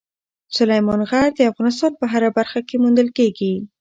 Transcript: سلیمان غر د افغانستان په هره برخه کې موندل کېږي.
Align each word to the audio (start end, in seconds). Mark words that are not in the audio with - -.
سلیمان 0.57 1.01
غر 1.09 1.29
د 1.35 1.39
افغانستان 1.51 1.91
په 1.99 2.05
هره 2.11 2.29
برخه 2.37 2.59
کې 2.67 2.75
موندل 2.83 3.07
کېږي. 3.17 3.53